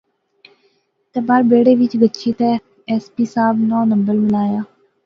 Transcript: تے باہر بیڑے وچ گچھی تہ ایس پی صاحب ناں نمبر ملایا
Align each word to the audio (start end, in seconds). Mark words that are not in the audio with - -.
تے 1.11 1.17
باہر 1.27 1.41
بیڑے 1.49 1.73
وچ 1.79 1.93
گچھی 2.01 2.31
تہ 2.39 2.49
ایس 2.89 3.03
پی 3.13 3.25
صاحب 3.33 3.55
ناں 3.69 3.83
نمبر 3.91 4.15
ملایا 4.23 4.61